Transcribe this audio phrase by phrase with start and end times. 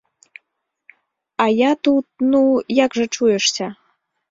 [1.43, 2.41] А я тут, ну,
[2.83, 3.67] як жа чуешся?